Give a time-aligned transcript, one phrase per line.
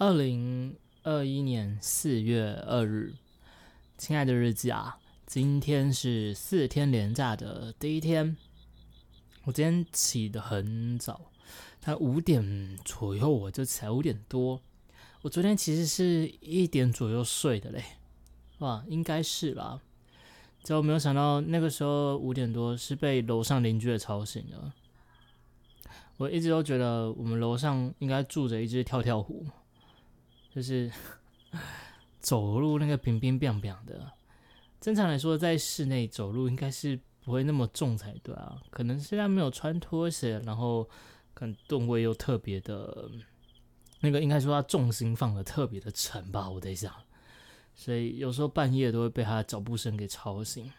[0.00, 3.14] 二零二一年四月二日，
[3.96, 4.96] 亲爱的日记啊，
[5.26, 8.36] 今天是四天连假的第一天。
[9.42, 11.32] 我今天起得很早，
[11.80, 14.62] 他五点左右我就起来，五点多。
[15.22, 17.82] 我昨天其实是一点左右睡的嘞，
[18.58, 19.80] 哇，应该是啦。
[20.62, 24.72] 结果没有想到那个时候五点多是被楼上邻居给吵醒的。
[26.18, 29.44] 我一直都觉得我们楼上应该住着一只跳跳虎。
[30.58, 30.90] 就是
[32.18, 34.10] 走路那个冰冰冰冰的，
[34.80, 38.60] 正常来说，在室内走路应该是不会那么重才对啊。
[38.68, 40.82] 可能是他没有穿拖鞋，然后
[41.32, 43.08] 可能吨位又特别的，
[44.00, 46.92] 那个应该说他重心放的特别的沉吧，我在想。
[47.76, 50.72] 所以有时候半夜都会被他的脚步声给吵醒。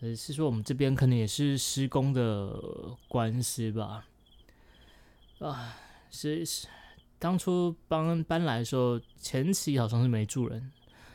[0.00, 2.58] 呃，是说我们这边可能也是施工的
[3.06, 4.06] 关系吧。
[5.40, 5.76] 啊，
[6.10, 6.66] 是是。
[7.18, 10.70] 当初搬搬来的时候，前期好像是没住人，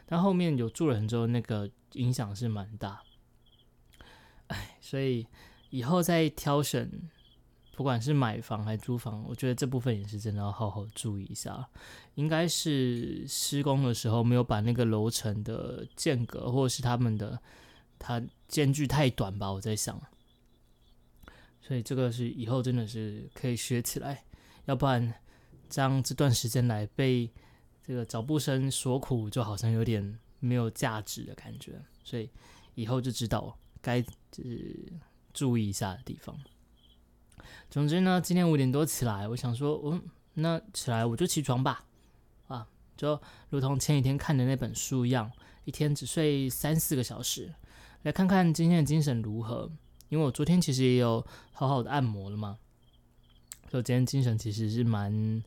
[0.06, 3.02] 但后面有住人之后，那个影响是蛮大。
[4.48, 5.28] 哎，所以
[5.70, 6.92] 以后再挑选，
[7.76, 11.70] 不管是买房还是租房，我觉得这部分也是真的要好好注意一下。
[12.16, 17.40] 应该是施工的时候没有把那个楼层的间隔，或者是他们的
[18.00, 20.02] 它间距太短吧，我在想。
[21.62, 24.26] 所以这个是以后真的是可以学起来，
[24.66, 25.14] 要不然。
[25.72, 27.32] 这样这段时间来被
[27.82, 32.30] 这个脚步声所苦，就好像有点没有价值的感觉，所以
[32.76, 34.92] 以后就知道该就是
[35.34, 36.38] 注意一下的地方。
[37.70, 41.86] 总之呢，今天五点多起来，我想说，嗯，那起来我就起床吧，
[42.48, 45.32] 啊，就如同前几天看的那本书一样，
[45.64, 47.54] 一天只睡三四个小时，
[48.04, 49.72] 来看看今天的精神如何。
[50.10, 52.58] 因为我昨天其实也有好好的按摩了嘛，
[53.70, 55.42] 所以今天精神其实是蛮。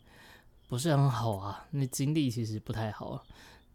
[0.75, 3.25] 不是很好啊，那精力其实不太好，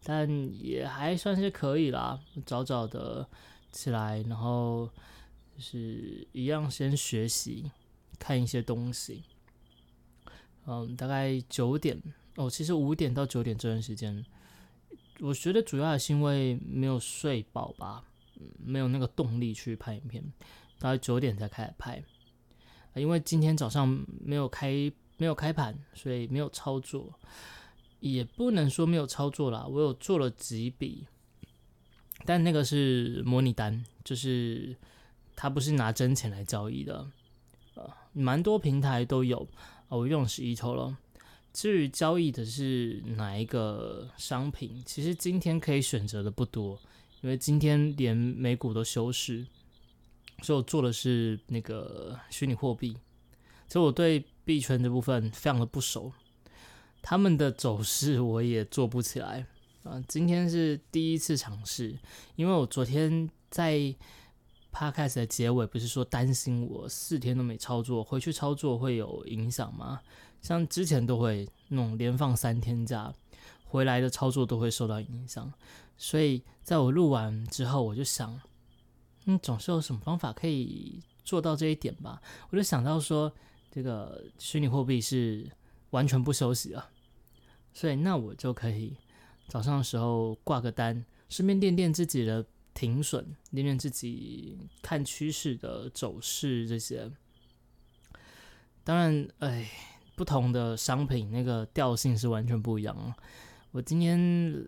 [0.02, 0.28] 但
[0.62, 2.20] 也还算是可以啦。
[2.44, 3.26] 早早的
[3.72, 4.86] 起来，然后
[5.56, 7.70] 就是一样先学习，
[8.18, 9.22] 看一些东西。
[10.66, 11.98] 嗯，大概九点
[12.36, 14.22] 哦，其实五点到九点这段时间，
[15.20, 18.04] 我觉得主要还是因为没有睡饱吧，
[18.62, 20.22] 没有那个动力去拍影片，
[20.78, 22.04] 大概九点才开始拍。
[22.94, 23.88] 因为今天早上
[24.22, 24.92] 没有开。
[25.20, 27.12] 没有开盘，所以没有操作，
[28.00, 29.66] 也不能说没有操作啦。
[29.66, 31.06] 我有做了几笔，
[32.24, 34.74] 但那个是模拟单，就是
[35.36, 37.06] 它不是拿真钱来交易的。
[37.74, 39.46] 呃，蛮多平台都有，
[39.88, 40.96] 我用的是 eToro 了。
[41.52, 46.80] 至于交易的是哪一个商品，其实今天可以选择的不多，
[47.20, 49.46] 因为今天连美股都休市，
[50.40, 52.96] 所以我做的是那个虚拟货币。
[53.68, 56.12] 所以我对币圈这部分非常的不熟，
[57.00, 59.46] 他们的走势我也做不起来
[59.84, 60.02] 啊。
[60.08, 61.96] 今天是第一次尝试，
[62.34, 63.94] 因为我昨天在
[64.72, 70.00] podcast 的结尾不是说担心我四天都没操作，回去操作会有影响吗？
[70.42, 73.14] 像之前都会那种连放三天假，
[73.64, 75.52] 回来的操作都会受到影响。
[75.96, 78.40] 所以在我录完之后，我就想，
[79.26, 82.20] 嗯，总是有什么方法可以做到这一点吧？
[82.50, 83.32] 我就想到说。
[83.70, 85.48] 这个虚拟货币是
[85.90, 86.90] 完全不休息啊，
[87.72, 88.96] 所以那我就可以
[89.46, 92.44] 早上的时候挂个单，顺便练练自己的
[92.74, 97.10] 停损，练练自己看趋势的走势这些。
[98.82, 99.70] 当然，哎，
[100.16, 103.14] 不同的商品那个调性是完全不一样。
[103.72, 104.66] 我今天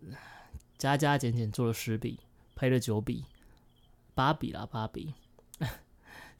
[0.78, 2.20] 加加减减做了十笔，
[2.54, 3.24] 赔了九笔，
[4.14, 5.12] 八笔啦，八笔。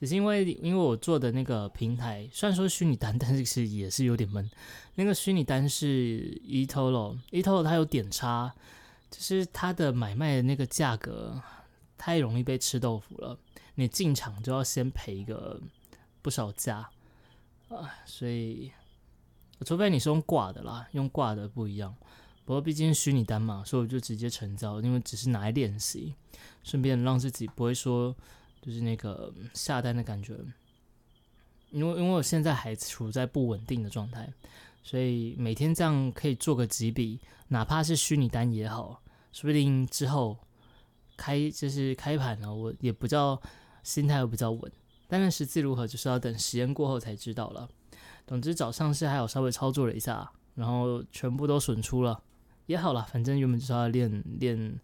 [0.03, 4.51] 只是因为，因为我做的那个平台虽然说虚拟单，但 是其实也是有点闷。
[4.97, 8.53] 那个虚拟单是 eToro，eToro 它有点差，
[9.13, 11.41] 就是它的买卖的那个价格
[11.97, 13.39] 太容易被吃豆腐了。
[13.77, 15.61] 你进场就要先赔一个
[16.21, 16.91] 不少价
[17.69, 18.73] 啊，所以
[19.65, 21.95] 除非你是用挂的啦，用挂的不一样。
[22.45, 26.17] 不过毕竟虚拟单嘛，所以我就直接成交，因为只是拿来练习，
[26.65, 28.17] 顺便让自己不会说。
[28.63, 30.35] 就是那个下单的感觉，
[31.71, 34.33] 因为因为我现在还处在不稳定的状态，
[34.85, 37.19] 所以每天这样可以做个几笔，
[37.49, 40.39] 哪怕是虚拟单也好，说不定之后
[41.17, 43.43] 开就是开盘了，我也不叫
[43.83, 44.73] 心态会比较稳，
[45.09, 47.69] 但是实际如何就是要等实验过后才知道了。
[48.27, 52.23] 总之早上是还有稍微操作了一下，然后全部都损出了，
[52.67, 54.81] 也好了，反正原本就是要练练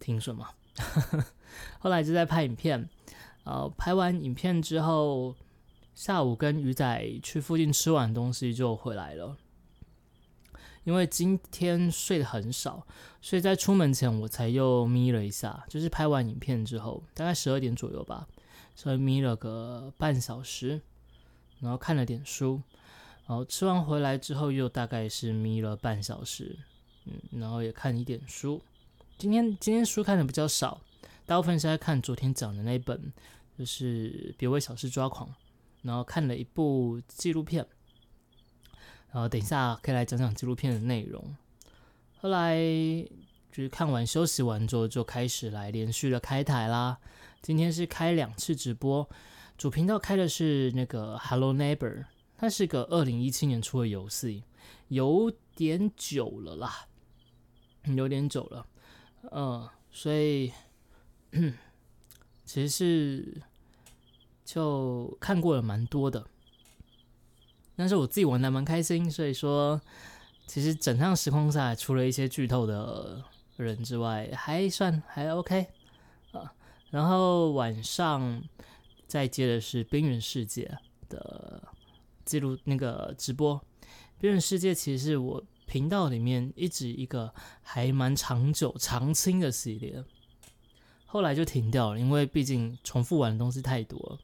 [0.00, 0.50] 停损嘛。
[1.78, 2.88] 后来就在拍影片，
[3.44, 5.34] 呃，拍完影片之后，
[5.94, 9.36] 下午跟鱼仔去附近吃完东西就回来了。
[10.84, 12.86] 因为今天睡得很少，
[13.20, 18.28] 所以在出门前我才又眯了一下，就是拍完影片之后，大概十二点左右吧，
[18.76, 20.80] 所以眯了个半小时，
[21.58, 22.62] 然后看了点书，
[23.26, 26.56] 然后吃完回来之后又大概是眯了半小时，
[27.04, 28.62] 嗯，然后也看一点书。
[29.18, 30.80] 今天今天书看的比较少，
[31.26, 33.12] 大部分是在看昨天讲的那本，
[33.58, 35.28] 就是别为小事抓狂，
[35.82, 37.66] 然后看了一部纪录片。
[39.10, 41.36] 然后等一下可以来讲讲纪录片的内容。
[42.18, 42.56] 后来
[43.50, 46.98] 就是看完休息完之后，就开始来连续的开台啦。
[47.42, 49.08] 今天是开两次直播，
[49.56, 52.04] 主频道开的是那个 Hello Neighbor，
[52.36, 54.44] 它是个二零一七年出的游戏，
[54.88, 56.86] 有点久了啦，
[57.84, 58.66] 有点久了。
[59.30, 60.52] 嗯，所以
[61.32, 61.54] 嗯
[62.44, 63.42] 其实是
[64.44, 66.26] 就看过了蛮多的。
[67.74, 69.80] 但是我自己玩的蛮开心，所以说
[70.46, 73.22] 其实整趟时空赛除了一些剧透的
[73.56, 75.66] 人之外，还算还 OK
[76.32, 76.54] 啊。
[76.90, 78.42] 然后晚上
[79.06, 80.78] 再接的是《冰原世界》
[81.12, 81.62] 的
[82.24, 83.56] 记录那个直播，
[84.18, 90.02] 《冰原世界》其实是我频道里面一直一个还蛮长久长青的系列，
[91.06, 94.18] 后来就停掉了，因为毕竟重复玩的东西太多。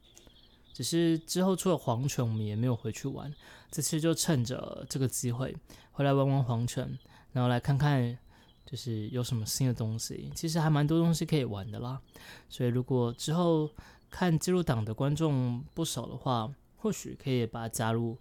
[0.73, 3.33] 只是之后出了黄泉，我们也没有回去玩。
[3.71, 5.55] 这次就趁着这个机会
[5.91, 6.97] 回来玩玩黄泉，
[7.31, 8.17] 然后来看看
[8.65, 10.31] 就是有什么新的东西。
[10.35, 12.01] 其实还蛮多东西可以玩的啦。
[12.49, 13.69] 所以如果之后
[14.09, 18.17] 看记录档的观众不少的话，或许可以把它加入，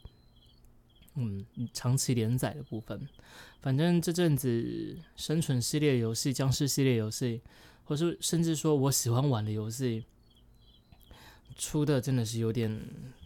[1.14, 3.08] 嗯，长期连载的部分。
[3.60, 7.40] 反正这阵子生存系列游戏、僵尸系列游戏，
[7.84, 10.04] 或是甚至说我喜欢玩的游戏。
[11.54, 12.80] 出的真的是有点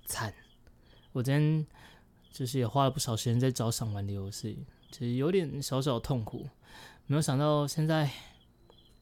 [0.05, 0.35] 惨，
[1.13, 1.65] 我今天
[2.33, 6.49] 就是也花了不少时间在找想玩的游戏，其实有点小小痛苦。
[7.07, 8.11] 没有想到现在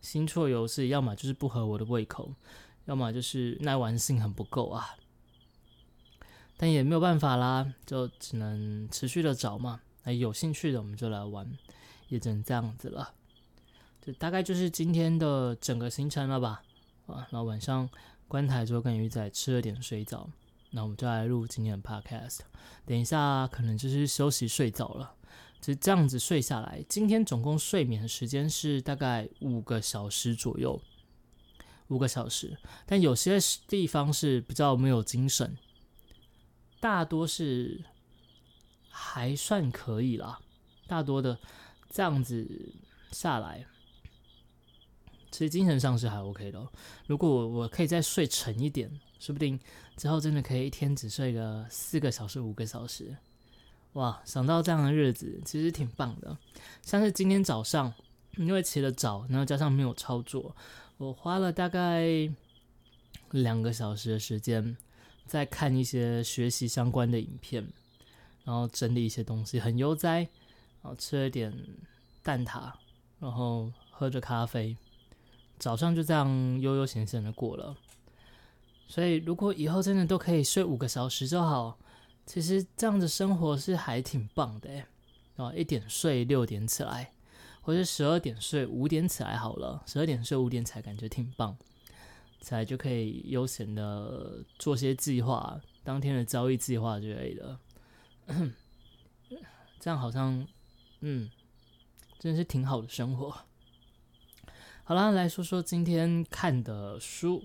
[0.02, 2.34] 新出的游戏，要么就是不合我的胃口，
[2.84, 4.94] 要么就是耐玩性很不够啊。
[6.58, 9.80] 但也没有办法啦，就只能持续的找嘛。
[10.02, 11.50] 那有兴趣的我们就来玩，
[12.08, 13.14] 也只能这样子了。
[14.04, 16.62] 这大概就是今天的整个行程了吧？
[17.06, 17.88] 啊，然后晚上。
[18.26, 20.26] 关台之后跟鱼仔吃了点水饺，
[20.70, 22.40] 那我们就来录今天的 podcast。
[22.86, 25.14] 等一下可能就是休息睡着了，
[25.60, 26.82] 就这样子睡下来。
[26.88, 30.80] 今天总共睡眠时间是大概五个小时左右，
[31.88, 32.56] 五个小时。
[32.86, 35.56] 但有些地方是比较没有精神，
[36.80, 37.84] 大多是
[38.88, 40.40] 还算可以啦。
[40.88, 41.38] 大多的
[41.90, 42.72] 这样子
[43.12, 43.66] 下来。
[45.34, 46.64] 其实精神上是还 OK 的。
[47.08, 48.88] 如果我我可以再睡沉一点，
[49.18, 49.58] 说不定
[49.96, 53.16] 之后真的可以一天只睡个四个小时、五个小时。
[53.94, 56.38] 哇，想到这样的日子，其实挺棒的。
[56.82, 57.92] 像是今天早上，
[58.36, 60.54] 因为起得早，然后加上没有操作，
[60.98, 62.30] 我花了大概
[63.32, 64.76] 两个小时的时间
[65.26, 67.66] 在看一些学习相关的影片，
[68.44, 70.28] 然后整理一些东西，很悠哉。
[70.80, 71.52] 然后吃了点
[72.22, 72.70] 蛋挞，
[73.18, 74.76] 然后喝着咖啡。
[75.58, 76.28] 早上就这样
[76.60, 77.76] 悠悠闲闲的过了，
[78.88, 81.78] 所以如果以后真的都可以睡五个小时就好，
[82.26, 84.86] 其实这样的生活是还挺棒的诶。
[85.36, 87.12] 啊，一点睡六点起来，
[87.60, 91.56] 或者十二点睡五点起来好了，十二点睡五点起来感觉挺棒，
[92.40, 97.58] 起来就可以悠闲的做些计划，当天的交易计划之类的，
[99.80, 100.46] 这样好像，
[101.00, 101.28] 嗯，
[102.20, 103.36] 真的是挺好的生活。
[104.86, 107.42] 好啦，来说说今天看的书。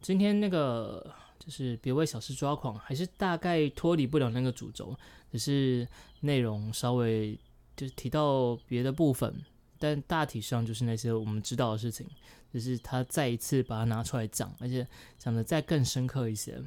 [0.00, 4.96] 今天那个就是别为小事抓狂，还是大概脱离不了那个主轴，
[5.30, 5.86] 只是
[6.20, 7.38] 内容稍微
[7.76, 9.44] 就是提到别的部分，
[9.78, 12.06] 但大体上就是那些我们知道的事情，
[12.50, 16.58] 只是他再一次把它拿出来讲，而且讲的再更深刻一些。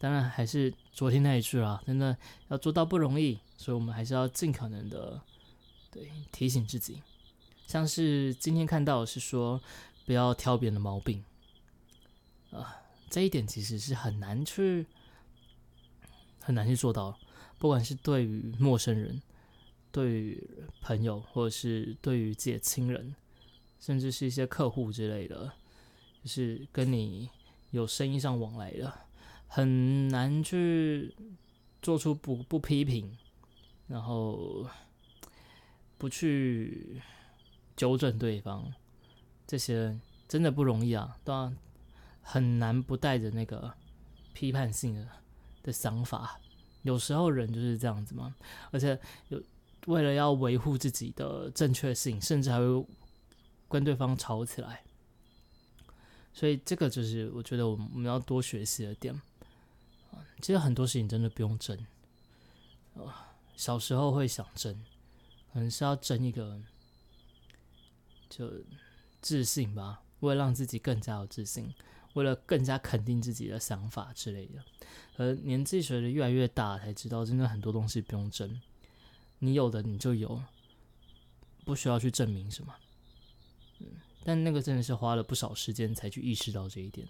[0.00, 2.16] 当然还是昨天那一句啦，真的
[2.48, 5.20] 要做到不容易，所以我们还是要尽可能的
[5.92, 7.00] 对提醒自己。
[7.68, 9.60] 像是今天看到是说
[10.06, 11.22] 不要挑别人的毛病，
[12.50, 14.86] 啊，这一点其实是很难去
[16.40, 17.18] 很难去做到，
[17.58, 19.20] 不管是对于陌生人、
[19.92, 20.42] 对于
[20.80, 23.14] 朋友，或者是对于自己的亲人，
[23.78, 25.52] 甚至是一些客户之类的，
[26.24, 27.28] 就是跟你
[27.72, 28.90] 有生意上往来的，
[29.46, 31.14] 很难去
[31.82, 33.14] 做出不不批评，
[33.88, 34.66] 然后
[35.98, 37.02] 不去。
[37.78, 38.70] 纠正对方，
[39.46, 41.56] 这些真的不容易啊，都然
[42.20, 43.72] 很难不带着那个
[44.34, 45.08] 批判性的
[45.62, 46.38] 的想法。
[46.82, 48.34] 有时候人就是这样子嘛，
[48.70, 49.42] 而且有
[49.86, 52.86] 为了要维护自己的正确性，甚至还会
[53.68, 54.82] 跟对方吵起来。
[56.32, 59.18] 所以这个就是我觉得我们要多学习的点。
[60.40, 61.78] 其实很多事情真的不用争。
[63.56, 64.72] 小时候会想争，
[65.52, 66.60] 可能是要争一个
[68.28, 68.50] 就
[69.20, 71.72] 自信吧，为了让自己更加有自信，
[72.14, 74.62] 为了更加肯定自己的想法之类的。
[75.16, 78.60] 而年纪随着越来越大，才知道真的很多东西不用争，
[79.40, 80.42] 你有的你就有，
[81.64, 82.74] 不需要去证明什么。
[83.80, 83.86] 嗯。
[84.24, 87.06] 但那个真的是花了不少时间才去意识到这一点。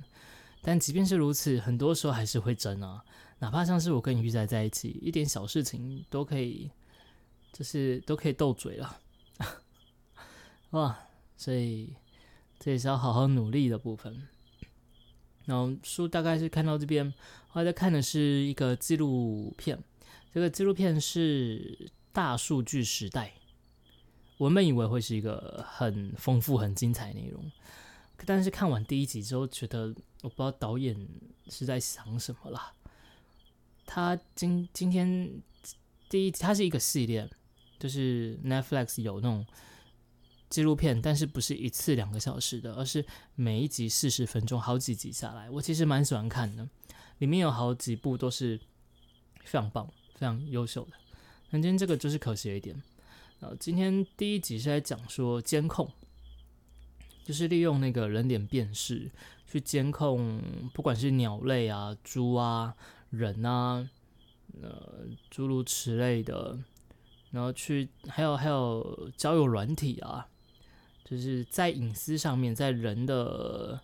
[0.62, 3.04] 但即便是如此，很多时候还是会争啊。
[3.40, 6.70] 哪怕像是我跟鱼仔在一起，一点小事情都可以，
[7.52, 9.00] 就是都可以斗嘴了。
[10.70, 10.98] 哇，
[11.38, 11.94] 所以
[12.58, 14.28] 这也是要好好努力的部分。
[15.46, 17.10] 然后书大概是看到这边，
[17.46, 19.82] 后来在看的是一个纪录片。
[20.30, 21.58] 这个纪录片是
[22.12, 23.28] 《大数据时代》。
[24.36, 27.50] 我们以为会是一个很丰富、很精彩内容，
[28.24, 30.94] 但是看完第一集之后，觉得我不知道导演
[31.48, 32.72] 是在想什么了。
[33.84, 35.42] 他今今天
[36.08, 37.28] 第一，它是一个系列，
[37.80, 39.44] 就是 Netflix 有那种
[40.48, 46.68] 纪录片，但是不是一次两个小时的，而是每一集四十分钟，好几集下来，我其实蛮喜欢看的。
[47.18, 48.58] 里面有好几部都是
[49.44, 50.92] 非常棒、非常优秀的。
[51.50, 52.80] 那今天这个就是可惜一点。
[53.40, 55.90] 呃，今天第一集是在讲说监控，
[57.24, 59.10] 就是利用那个人脸辨识
[59.46, 62.74] 去监控，不管是鸟类啊、猪啊、
[63.10, 63.88] 人啊，
[64.60, 66.58] 呃，诸如此类的，
[67.30, 70.26] 然后去还有还有交友软体啊，
[71.08, 73.80] 就是在隐私上面，在人的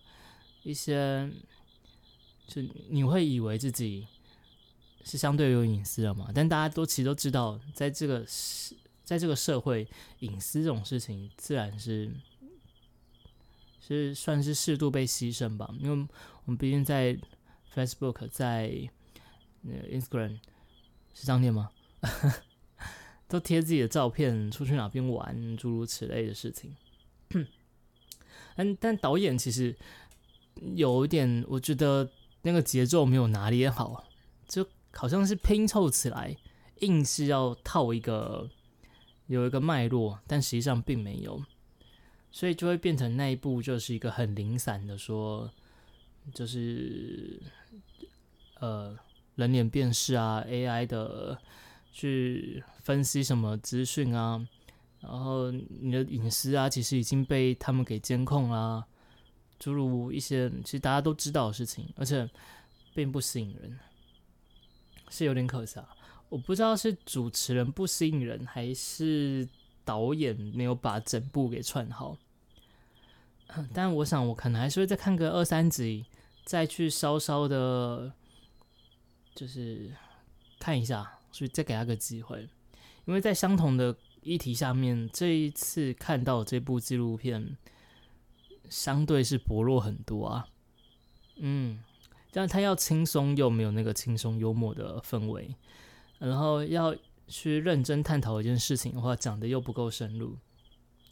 [0.62, 1.30] 一些，
[2.46, 4.06] 就你会以为自己
[5.04, 6.30] 是相对有隐私的嘛？
[6.34, 8.74] 但大家都其实都知道，在这个是。
[9.04, 9.86] 在这个社会，
[10.20, 12.10] 隐私这种事情自然是
[13.78, 15.68] 是算是适度被牺牲吧。
[15.78, 16.08] 因为
[16.46, 17.14] 我们毕竟在
[17.74, 18.70] Facebook、在
[19.62, 20.38] Instagram
[21.12, 21.70] 是这样念吗？
[23.28, 26.74] 都贴自己的照片，出去哪边玩，诸如此类的事情。
[28.56, 29.76] 但但导演其实
[30.74, 32.10] 有一点，我觉得
[32.42, 34.04] 那个节奏没有拿捏好，
[34.46, 36.36] 就好像是拼凑起来，
[36.80, 38.50] 硬是要套一个。
[39.26, 41.42] 有一个脉络，但实际上并没有，
[42.30, 45.50] 所以就会变成那一步就是一个很零散的说，
[46.34, 47.40] 就是
[48.60, 48.94] 呃
[49.36, 51.38] 人脸辨识啊，AI 的
[51.90, 54.46] 去分析什么资讯啊，
[55.06, 58.82] 然后你的隐私啊，其实已经被他们给监控啦，
[59.58, 62.28] 诸如一些其实大家都知道的事情，而且
[62.94, 63.78] 并不吸引人，
[65.10, 65.88] 是有点可惜啊。
[66.30, 69.46] 我不知道是主持人不吸引人，还是
[69.84, 72.16] 导演没有把整部给串好。
[73.72, 76.06] 但我想，我可能还是会再看个二三集，
[76.44, 78.10] 再去稍稍的，
[79.34, 79.92] 就是
[80.58, 82.48] 看一下，所以再给他个机会。
[83.04, 87.56] 因为在相同的议题下面，这一次看到这部纪录片，
[88.68, 90.48] 相对是薄弱很多啊。
[91.36, 91.78] 嗯，
[92.32, 95.54] 但他要轻松又没有那个轻松幽默的氛围。
[96.18, 96.96] 然后要
[97.28, 100.38] 去认真探讨一件事情的话，讲的又不够深入，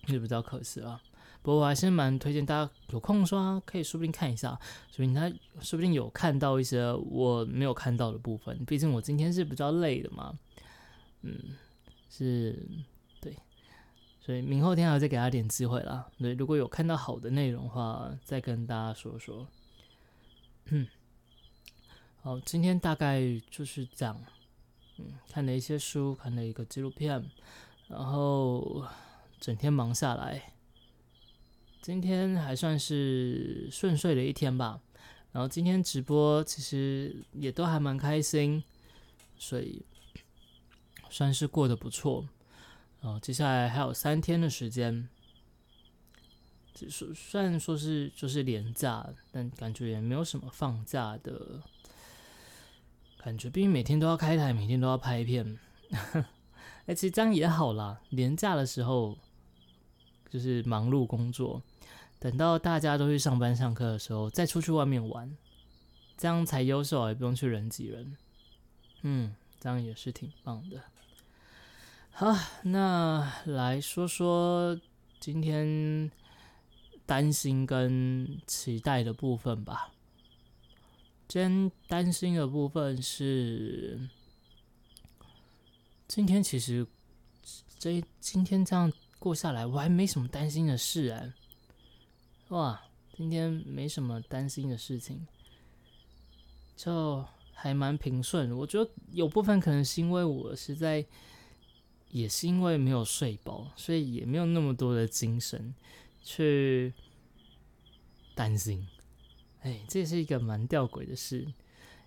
[0.07, 1.01] 就比较可惜了。
[1.43, 4.59] 不过我还是蛮推荐大家有空说可以说不定看一下，
[4.91, 5.29] 所以他
[5.61, 8.65] 说不定有看到一些我没有看到的部分。
[8.65, 10.39] 毕竟我今天是比较累的嘛，
[11.23, 11.37] 嗯，
[12.09, 12.65] 是，
[14.25, 16.09] 所以明后天还要再给他点机会啦。
[16.17, 19.49] 对，如果有看到好的内容的话，再跟大家说说。
[20.67, 20.87] 嗯，
[22.21, 24.17] 好，今天大概就是这样。
[24.99, 27.29] 嗯，看了一些书，看了一个纪录片，
[27.89, 28.87] 然后
[29.41, 30.53] 整天忙下来。
[31.81, 34.81] 今天还算是顺遂的一天吧。
[35.33, 38.63] 然后今天直播其实也都还蛮开心，
[39.37, 39.85] 所以
[41.11, 42.29] 算是过得不错。
[43.03, 45.09] 哦接下来还有三天的时间，
[46.89, 51.61] 虽虽然说是就是连假，但感觉也没有什么放假的。
[53.19, 55.59] 感觉毕竟每天都要开台，每天都要拍片，
[56.87, 58.01] 哎，其实这样也好啦。
[58.11, 59.17] 年假的时候
[60.29, 61.63] 就是忙碌工作，
[62.19, 65.37] 等到大家都去上班上课的时候，再出去外面玩，
[66.17, 68.17] 这样才优秀，也不用去人挤人。
[69.03, 70.83] 嗯，这样也是挺棒的。
[72.15, 72.31] 好，
[72.63, 74.79] 那来说说
[75.19, 76.11] 今天
[77.07, 79.91] 担心跟期待的部分吧。
[81.29, 83.99] 先担心的部分是，
[86.07, 86.87] 今天其实
[87.79, 91.33] 这今天这样过下来，我还没什么担心的事哎。
[92.49, 92.79] 哇，
[93.17, 95.27] 今天没什么担心的事情，
[96.77, 98.55] 就还蛮平顺。
[98.55, 101.03] 我觉得有部分可能是因为我实在，
[102.13, 105.75] 也是因为没有睡饱，所以也没有那么多的精神
[106.23, 106.93] 去
[108.35, 108.87] 担心。
[109.63, 111.51] 哎，这是一个蛮吊诡的事，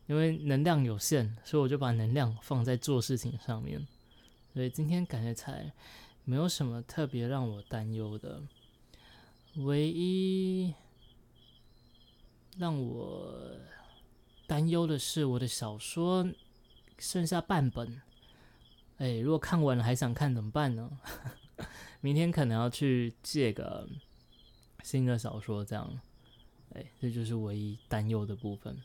[0.05, 3.85] 因为能量有限，所以我就把能量放在做事情上面。
[4.53, 5.71] 所以今天感觉才
[6.23, 8.41] 没有什么特别让我担忧的。
[9.55, 10.73] 唯一
[12.57, 13.57] 让我
[14.45, 16.29] 担忧的是，我的小说
[16.99, 18.01] 剩下半本。
[18.97, 20.89] 哎，如果看完了还想看怎么办呢？
[22.01, 23.87] 明天可能要去借个
[24.83, 25.99] 新的小说，这样。
[26.73, 28.77] 哎，这就是唯一担忧的部分。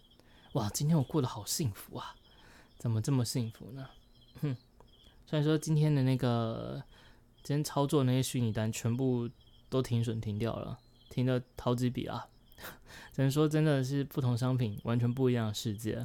[0.52, 2.14] 哇，今天我过得好幸福啊！
[2.78, 3.88] 怎么这么幸福呢？
[4.40, 4.56] 哼，
[5.26, 6.82] 虽然说今天的那个
[7.42, 9.28] 今天操作那些虚拟单全部。
[9.70, 10.76] 都停损停掉了，
[11.10, 12.26] 停了好几笔啊！
[13.14, 16.04] 只能说真的是不同商品完全不一样的世界。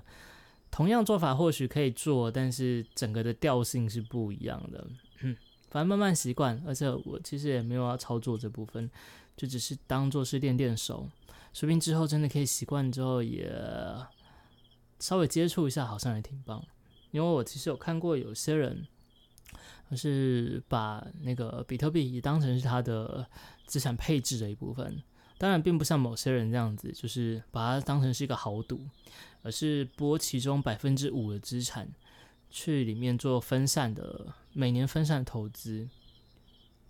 [0.76, 4.86] 同样做法或许可以做，但是整个的调性是不一样的。
[5.70, 8.92] 反正慢慢习惯，而且我其实也没有要操作这部分，
[9.38, 11.10] 就只是当做是练练手。
[11.54, 13.50] 说不定之后真的可以习惯之后，也
[15.00, 16.62] 稍微接触一下，好像也挺棒。
[17.12, 18.86] 因为我其实有看过有些人。
[19.96, 23.26] 是把那个比特币也当成是他的
[23.66, 25.02] 资产配置的一部分，
[25.38, 28.82] 当然并不像某些人这样子，就是把它当成是一个豪赌，
[29.42, 31.88] 而是拨其中百分之五的资产
[32.50, 35.88] 去里面做分散的每年分散投资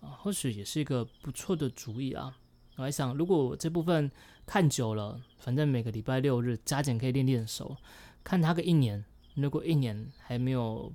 [0.00, 2.36] 啊，或许也是一个不错的主意啊。
[2.76, 4.10] 我还想，如果这部分
[4.44, 7.76] 看久了，反正每个礼拜六日加减可以练练手，
[8.22, 10.92] 看他个一年，如果一年还没有。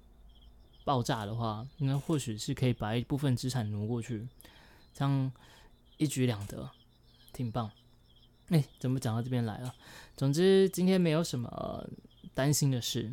[0.83, 4.27] 爆炸的话，那或许是可以把一部分资产挪过去，
[4.91, 5.31] 这样
[5.97, 6.67] 一举两得，
[7.33, 7.71] 挺棒。
[8.49, 9.73] 哎，怎么讲到这边来了？
[10.15, 11.87] 总之今天没有什么
[12.33, 13.11] 担心的事，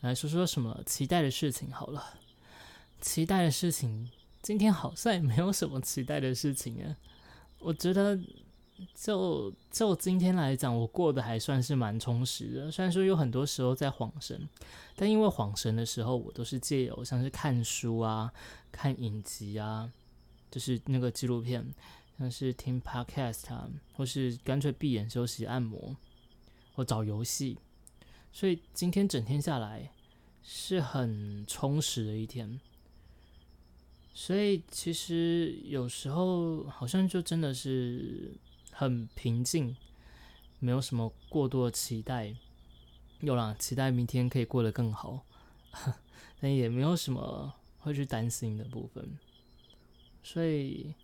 [0.00, 2.18] 来说说什么期待的事情好了。
[3.00, 4.10] 期待的事情，
[4.42, 6.96] 今天好像也没有什么期待的事情啊。
[7.58, 8.18] 我觉得。
[8.94, 12.70] 就就今天来讲，我过得还算是蛮充实的。
[12.70, 14.48] 虽然说有很多时候在晃神，
[14.94, 18.32] 但因为晃神的时候，我都是借由像是看书啊、
[18.70, 19.90] 看影集啊，
[20.48, 21.74] 就是那个纪录片，
[22.18, 25.96] 像是听 podcast 啊，或是干脆闭眼休息、按摩，
[26.74, 27.58] 或找游戏。
[28.32, 29.92] 所以今天整天下来
[30.42, 32.60] 是很充实的一天。
[34.12, 38.36] 所以其实有时候好像就真的是。
[38.70, 39.76] 很平静，
[40.60, 42.32] 没有什么过多的期待，
[43.18, 45.26] 有啦，期待明天可以过得更好，
[46.38, 49.18] 但也没有什么会去担心的部分。
[50.22, 50.94] 所以，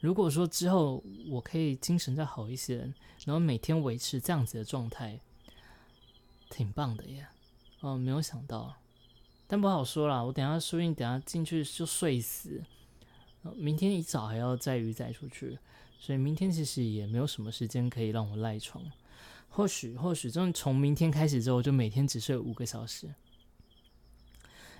[0.00, 2.78] 如果说之后我可以精神再好一些，
[3.24, 5.20] 然后每天维持这样子的状态，
[6.48, 7.26] 挺棒的耶。
[7.80, 8.76] 哦，没有想到，
[9.46, 10.22] 但不好说啦。
[10.22, 12.62] 我等下说不定等下进去就睡死，
[13.56, 15.58] 明天一早还要再鱼载出去。
[15.98, 18.82] 所以明天其实也没有什么时间可以让我赖床，
[19.50, 23.14] 或许或许真的从明天开始之后，就每天只睡五个小时。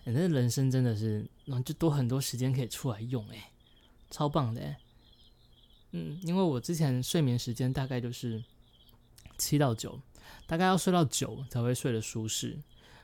[0.04, 3.50] 哎，那人生真的是，那就多很多时间可以出来用，哎，
[4.10, 4.76] 超棒的。
[5.92, 8.42] 嗯，因为我之前睡眠时间大概就是
[9.38, 10.00] 七到九，
[10.46, 12.58] 大概要睡到九才会睡得舒适，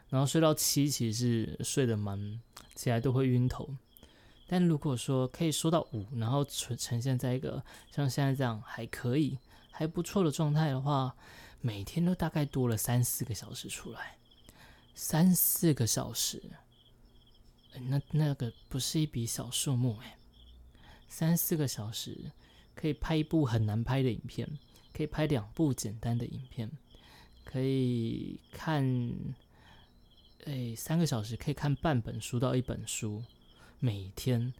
[0.09, 2.41] 然后睡到七其实是睡得蛮
[2.75, 3.69] 起来都会晕头。
[4.47, 9.37] 但如果说可以说到五，然后呈呈现在一个像现在这样还可以、
[9.73, 11.17] 还不错的状态的话，
[11.61, 14.17] 每天都大概多了三四个小时出来，
[14.95, 16.41] 三四个小时，
[17.89, 20.17] 那那个不是一笔小数目哎，
[21.09, 22.31] 三四个小时
[22.77, 24.49] 可以拍一部很难拍的影片，
[24.93, 26.71] 可以拍两部简单的影片，
[27.45, 28.85] 可以看，
[30.45, 33.25] 哎，三个小时可以看半本书到一本书。
[33.79, 34.55] 每天，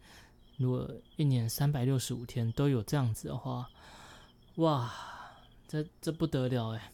[0.57, 3.69] 如果一年三百六十五天都有这样子的话，
[4.55, 4.93] 哇，
[5.67, 6.91] 这这不得了哎！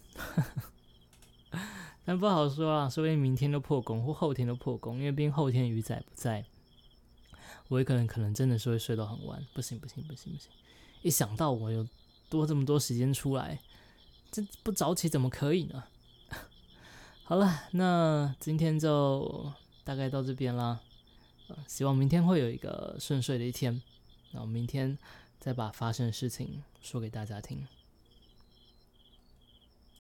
[2.05, 6.45] 但不好说啊，说不定明天都破功，或后天都破功，因为毕竟后天鱼仔不在，
[7.67, 9.45] 我也可能可能真的是会睡到很晚。
[9.53, 10.49] 不行不行不行不行！
[11.03, 11.87] 一想到我有
[12.29, 13.59] 多这么多时间出来，
[14.31, 15.83] 这不早起怎么可以呢？
[17.23, 19.51] 好了，那今天就
[19.83, 20.79] 大概到这边啦。
[21.67, 23.79] 希望明天会有一个顺遂的一天，
[24.31, 24.97] 那我明天
[25.39, 27.67] 再把发生的事情说给大家听。